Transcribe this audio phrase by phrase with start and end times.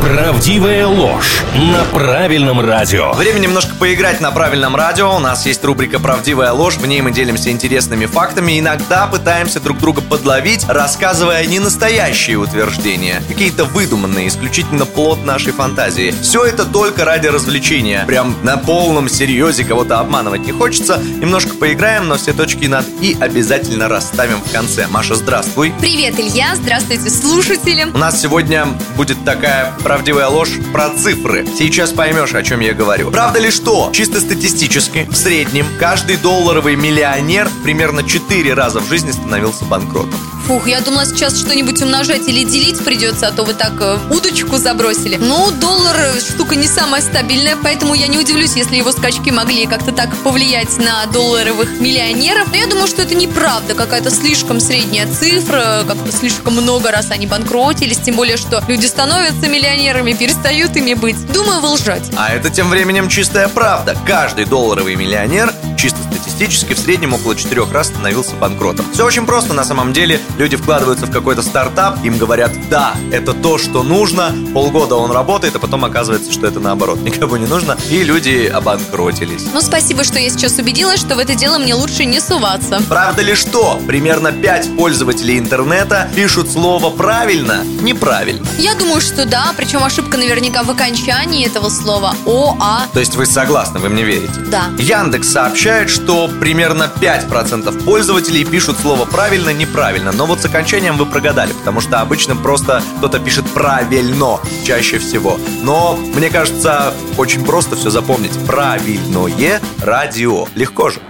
[0.00, 3.12] Правдивая ложь на правильном радио.
[3.14, 5.14] Время немножко поиграть на правильном радио.
[5.16, 6.76] У нас есть рубрика «Правдивая ложь».
[6.76, 8.58] В ней мы делимся интересными фактами.
[8.58, 13.22] Иногда пытаемся друг друга подловить, рассказывая не настоящие утверждения.
[13.28, 16.14] Какие-то выдуманные, исключительно плод нашей фантазии.
[16.22, 18.04] Все это только ради развлечения.
[18.06, 20.98] Прям на полном серьезе кого-то обманывать не хочется.
[20.98, 24.86] Немножко поиграем, но все точки над «и» обязательно расставим в конце.
[24.88, 25.72] Маша, здравствуй.
[25.80, 26.54] Привет, Илья.
[26.54, 27.84] Здравствуйте, слушатели.
[27.92, 31.46] У нас сегодня будет такая правдивая ложь про цифры.
[31.56, 33.12] Сейчас поймешь, о чем я говорю.
[33.12, 33.90] Правда ли что?
[33.92, 40.18] Чисто статистически, в среднем, каждый долларовый миллионер примерно 4 раза в жизни становился банкротом.
[40.46, 44.58] Фух, я думала, сейчас что-нибудь умножать или делить придется, а то вы так э, удочку
[44.58, 45.16] забросили.
[45.16, 49.66] Ну, доллар э, штука не самая стабильная, поэтому я не удивлюсь, если его скачки могли
[49.66, 52.48] как-то так повлиять на долларовых миллионеров.
[52.52, 57.26] Но я думаю, что это неправда, какая-то слишком средняя цифра, как-то слишком много раз они
[57.26, 59.75] банкротились, тем более, что люди становятся миллионерами,
[60.14, 61.16] перестают ими быть.
[61.32, 62.12] Думаю, вы лжете.
[62.16, 63.96] А это тем временем чистая правда.
[64.06, 68.86] Каждый долларовый миллионер чисто статистически в среднем около 4 раз становился банкротом.
[68.92, 70.20] Все очень просто на самом деле.
[70.38, 75.56] Люди вкладываются в какой-то стартап, им говорят, да, это то, что нужно, полгода он работает,
[75.56, 79.44] а потом оказывается, что это наоборот, никому не нужно, и люди обанкротились.
[79.52, 82.82] Ну, спасибо, что я сейчас убедилась, что в это дело мне лучше не суваться.
[82.88, 83.80] Правда ли что?
[83.86, 88.46] Примерно 5 пользователей интернета пишут слово правильно, неправильно.
[88.58, 92.86] Я думаю, что да, причем ошибка наверняка в окончании этого слова О, А.
[92.92, 94.32] То есть вы согласны, вы мне верите?
[94.50, 94.64] Да.
[94.78, 95.28] Яндекс
[95.66, 100.12] сообщает, что примерно 5% пользователей пишут слово правильно, неправильно.
[100.12, 105.40] Но вот с окончанием вы прогадали, потому что обычно просто кто-то пишет правильно чаще всего.
[105.62, 108.38] Но мне кажется, очень просто все запомнить.
[108.46, 110.46] Правильное радио.
[110.54, 111.00] Легко же.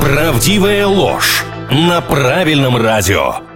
[0.00, 3.53] Правдивая ложь на правильном радио.